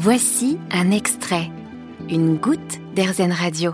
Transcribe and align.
Voici 0.00 0.60
un 0.70 0.92
extrait, 0.92 1.50
une 2.08 2.36
goutte 2.36 2.78
d'Airzen 2.94 3.32
Radio. 3.32 3.72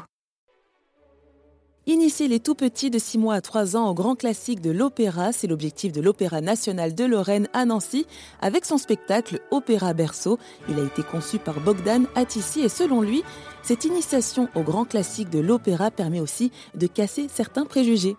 Initier 1.86 2.28
les 2.28 2.40
tout 2.40 2.54
petits 2.54 2.88
de 2.88 2.98
6 2.98 3.18
mois 3.18 3.34
à 3.34 3.40
3 3.42 3.76
ans 3.76 3.90
au 3.90 3.94
grand 3.94 4.14
classique 4.14 4.62
de 4.62 4.70
l'opéra, 4.70 5.32
c'est 5.32 5.46
l'objectif 5.46 5.92
de 5.92 6.00
l'Opéra 6.00 6.40
national 6.40 6.94
de 6.94 7.04
Lorraine 7.04 7.48
à 7.52 7.66
Nancy 7.66 8.06
avec 8.40 8.64
son 8.64 8.78
spectacle 8.78 9.40
Opéra 9.50 9.92
Berceau. 9.92 10.38
Il 10.70 10.80
a 10.80 10.84
été 10.84 11.02
conçu 11.02 11.38
par 11.38 11.60
Bogdan 11.60 12.06
Atissi 12.14 12.62
et 12.62 12.70
selon 12.70 13.02
lui, 13.02 13.22
cette 13.60 13.84
initiation 13.84 14.48
au 14.54 14.62
grand 14.62 14.86
classique 14.86 15.28
de 15.28 15.40
l'opéra 15.40 15.90
permet 15.90 16.20
aussi 16.20 16.52
de 16.74 16.86
casser 16.86 17.28
certains 17.28 17.66
préjugés. 17.66 18.16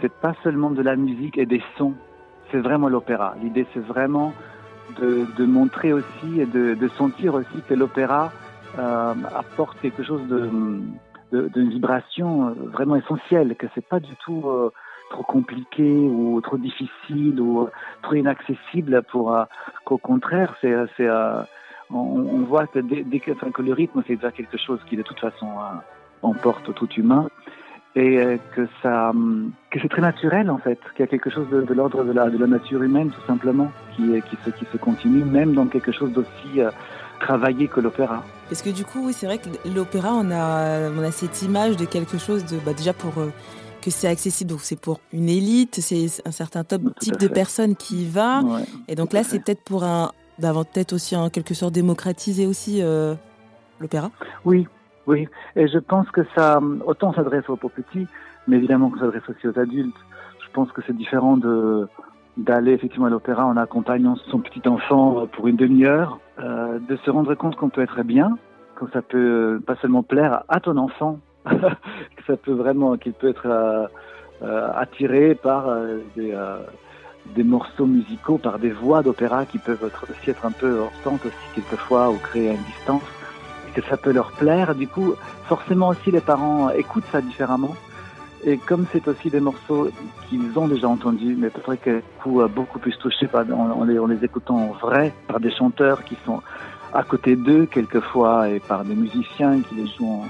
C'est 0.00 0.14
pas 0.22 0.34
seulement 0.42 0.70
de 0.70 0.80
la 0.80 0.96
musique 0.96 1.36
et 1.36 1.44
des 1.44 1.60
sons, 1.76 1.92
c'est 2.50 2.60
vraiment 2.60 2.88
l'opéra. 2.88 3.34
L'idée 3.42 3.66
c'est 3.74 3.84
vraiment 3.84 4.32
de, 4.98 5.44
montrer 5.44 5.92
aussi 5.92 6.40
et 6.40 6.46
de, 6.46 6.88
sentir 6.96 7.34
aussi 7.34 7.62
que 7.68 7.74
l'opéra 7.74 8.32
euh, 8.78 9.14
apporte 9.34 9.78
quelque 9.80 10.02
chose 10.02 10.26
de 10.28 10.48
de, 11.32 11.62
vibration 11.62 12.48
euh, 12.48 12.52
vraiment 12.72 12.96
essentielle, 12.96 13.56
que 13.56 13.66
c'est 13.74 13.86
pas 13.86 14.00
du 14.00 14.14
tout 14.16 14.42
euh, 14.46 14.70
trop 15.08 15.22
compliqué 15.22 15.82
ou 15.82 16.38
trop 16.42 16.58
difficile 16.58 17.40
ou 17.40 17.68
trop 18.02 18.14
inaccessible 18.14 19.02
pour 19.10 19.34
qu'au 19.84 19.98
contraire 19.98 20.54
c'est 20.60 20.74
c'est 20.96 21.08
on, 21.90 22.44
voit 22.44 22.66
que 22.66 22.78
dès, 22.78 23.20
que, 23.20 23.32
enfin, 23.32 23.50
que 23.50 23.60
le 23.60 23.72
rythme 23.74 24.02
c'est 24.06 24.16
déjà 24.16 24.30
quelque 24.30 24.56
chose 24.56 24.80
qui 24.88 24.96
de 24.96 25.02
toute 25.02 25.20
façon 25.20 25.48
emporte 26.22 26.74
tout 26.74 26.88
humain 26.94 27.28
et 27.94 28.38
que 28.54 28.66
ça 28.82 29.12
que 29.70 29.78
c'est 29.80 29.88
très 29.88 30.00
naturel 30.00 30.50
en 30.50 30.58
fait 30.58 30.78
qu'il 30.96 31.00
y 31.00 31.02
a 31.02 31.06
quelque 31.06 31.28
chose 31.28 31.46
de, 31.50 31.74
l'ordre 31.74 32.04
de 32.04 32.12
la 32.12 32.30
de 32.30 32.38
la 32.38 32.46
nature 32.46 32.82
humaine 32.82 33.10
tout 33.10 33.26
simplement 33.26 33.70
qui 33.94 34.02
qui 34.30 34.36
se 34.44 34.50
qui 34.50 34.64
se 34.72 34.78
continue 34.78 35.24
même 35.24 35.52
dans 35.52 35.66
quelque 35.66 35.92
chose 35.92 36.10
d'aussi 36.12 36.62
travailler 37.22 37.68
que 37.68 37.80
l'opéra. 37.80 38.22
Parce 38.48 38.60
que 38.60 38.70
du 38.70 38.84
coup, 38.84 39.06
oui, 39.06 39.12
c'est 39.12 39.26
vrai 39.26 39.38
que 39.38 39.48
l'opéra, 39.74 40.12
on 40.12 40.30
a, 40.30 40.90
on 40.90 41.02
a 41.02 41.10
cette 41.10 41.40
image 41.42 41.76
de 41.76 41.86
quelque 41.86 42.18
chose 42.18 42.44
de, 42.44 42.58
bah, 42.58 42.74
déjà 42.74 42.92
pour 42.92 43.16
euh, 43.18 43.30
que 43.80 43.90
c'est 43.90 44.08
accessible, 44.08 44.50
donc 44.50 44.60
c'est 44.62 44.78
pour 44.78 45.00
une 45.12 45.28
élite, 45.28 45.80
c'est 45.80 46.06
un 46.26 46.30
certain 46.30 46.64
type 46.64 47.16
de 47.16 47.28
personnes 47.28 47.76
qui 47.76 48.02
y 48.02 48.08
va. 48.08 48.42
et 48.88 48.94
donc 48.94 49.12
là, 49.12 49.24
c'est 49.24 49.42
peut-être 49.42 49.62
pour 49.62 49.84
un, 49.84 50.12
bah, 50.38 50.52
peut-être 50.52 50.92
aussi 50.92 51.16
en 51.16 51.30
quelque 51.30 51.54
sorte 51.54 51.72
démocratiser 51.72 52.46
aussi 52.46 52.82
euh, 52.82 53.14
l'opéra. 53.80 54.10
Oui, 54.44 54.66
oui. 55.06 55.28
Et 55.56 55.68
je 55.68 55.78
pense 55.78 56.10
que 56.10 56.22
ça, 56.36 56.60
autant 56.86 57.12
s'adresse 57.12 57.48
aux 57.48 57.56
petits, 57.56 58.06
mais 58.46 58.56
évidemment 58.56 58.90
que 58.90 58.98
ça 58.98 59.06
s'adresse 59.06 59.28
aussi 59.28 59.48
aux 59.48 59.58
adultes. 59.58 59.96
Je 60.44 60.50
pense 60.52 60.70
que 60.72 60.82
c'est 60.86 60.96
différent 60.96 61.36
de 61.36 61.88
d'aller 62.36 62.72
effectivement 62.72 63.06
à 63.06 63.10
l'opéra 63.10 63.44
en 63.44 63.56
accompagnant 63.56 64.16
son 64.30 64.38
petit 64.38 64.66
enfant 64.66 65.26
pour 65.26 65.48
une 65.48 65.56
demi-heure, 65.56 66.18
euh, 66.38 66.78
de 66.78 66.96
se 66.96 67.10
rendre 67.10 67.34
compte 67.34 67.56
qu'on 67.56 67.68
peut 67.68 67.82
être 67.82 68.02
bien, 68.02 68.38
que 68.76 68.86
ça 68.92 69.02
peut 69.02 69.60
pas 69.66 69.76
seulement 69.76 70.02
plaire 70.02 70.44
à 70.48 70.60
ton 70.60 70.78
enfant, 70.78 71.18
que 71.44 72.24
ça 72.26 72.36
peut 72.36 72.52
vraiment, 72.52 72.96
qu'il 72.96 73.12
peut 73.12 73.28
être 73.28 73.46
euh, 73.46 73.86
euh, 74.42 74.70
attiré 74.74 75.34
par 75.34 75.66
des, 76.16 77.44
morceaux 77.44 77.86
musicaux, 77.86 78.38
par 78.38 78.58
des 78.58 78.70
voix 78.70 79.02
d'opéra 79.02 79.44
qui 79.44 79.58
peuvent 79.58 79.90
aussi 80.10 80.30
être 80.30 80.46
un 80.46 80.52
peu 80.52 80.78
hortantes 80.78 81.26
aussi 81.26 81.54
quelquefois 81.54 82.10
ou 82.10 82.16
créer 82.16 82.50
une 82.50 82.62
distance, 82.62 83.02
que 83.74 83.82
ça 83.82 83.96
peut 83.96 84.12
leur 84.12 84.32
plaire. 84.32 84.74
Du 84.74 84.88
coup, 84.88 85.14
forcément 85.46 85.88
aussi 85.88 86.10
les 86.10 86.20
parents 86.20 86.70
écoutent 86.70 87.10
ça 87.10 87.20
différemment. 87.20 87.74
Et 88.44 88.56
comme 88.58 88.86
c'est 88.92 89.06
aussi 89.06 89.30
des 89.30 89.40
morceaux 89.40 89.90
qu'ils 90.28 90.58
ont 90.58 90.66
déjà 90.66 90.88
entendus, 90.88 91.36
mais 91.38 91.48
peut-être 91.48 91.80
que 91.80 92.02
coup 92.22 92.42
beaucoup 92.48 92.80
plus 92.80 92.96
touchés 92.98 93.28
par, 93.28 93.44
en, 93.52 93.84
les, 93.84 93.98
en, 93.98 94.06
les, 94.06 94.24
écoutant 94.24 94.56
en 94.56 94.72
vrai 94.72 95.12
par 95.28 95.38
des 95.38 95.52
chanteurs 95.52 96.02
qui 96.04 96.16
sont 96.26 96.42
à 96.92 97.04
côté 97.04 97.36
d'eux 97.36 97.66
quelquefois 97.66 98.48
et 98.48 98.58
par 98.58 98.84
des 98.84 98.96
musiciens 98.96 99.60
qui 99.60 99.76
les 99.76 99.86
jouent 99.86 100.24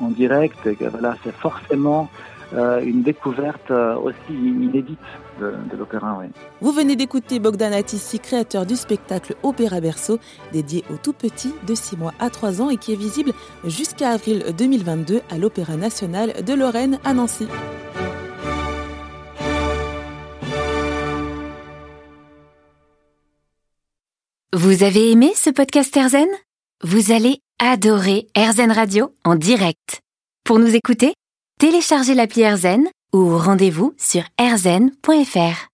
en, 0.00 0.06
en 0.06 0.08
direct. 0.08 0.66
Et 0.66 0.74
que, 0.74 0.86
voilà, 0.86 1.14
c'est 1.22 1.34
forcément 1.34 2.10
euh, 2.54 2.82
une 2.82 3.02
découverte 3.02 3.70
euh, 3.70 3.96
aussi 3.96 4.16
inédite 4.30 4.98
de, 5.40 5.76
l'opéra. 5.76 6.18
Oui. 6.20 6.26
Vous 6.60 6.72
venez 6.72 6.96
d'écouter 6.96 7.38
Bogdan 7.38 7.72
Atissi, 7.72 8.20
créateur 8.20 8.66
du 8.66 8.76
spectacle 8.76 9.34
Opéra 9.42 9.80
Berceau, 9.80 10.18
dédié 10.52 10.84
aux 10.92 10.96
tout 10.96 11.14
petits 11.14 11.54
de 11.66 11.74
6 11.74 11.96
mois 11.96 12.12
à 12.20 12.30
3 12.30 12.60
ans 12.60 12.70
et 12.70 12.76
qui 12.76 12.92
est 12.92 12.96
visible 12.96 13.32
jusqu'à 13.64 14.10
avril 14.10 14.44
2022 14.56 15.20
à 15.30 15.38
l'Opéra 15.38 15.76
national 15.76 16.44
de 16.44 16.54
Lorraine 16.54 16.98
à 17.04 17.14
Nancy. 17.14 17.48
Vous 24.54 24.82
avez 24.82 25.10
aimé 25.10 25.32
ce 25.34 25.48
podcast 25.48 25.96
Erzen? 25.96 26.28
Vous 26.84 27.10
allez 27.10 27.38
adorer 27.58 28.26
Erzen 28.34 28.70
Radio 28.70 29.14
en 29.24 29.34
direct. 29.34 30.02
Pour 30.44 30.58
nous 30.58 30.74
écouter, 30.74 31.14
téléchargez 31.62 32.14
l'appli 32.14 32.42
AirZen 32.42 32.88
ou 33.12 33.38
rendez-vous 33.38 33.94
sur 33.96 34.24
airzen.fr. 34.36 35.68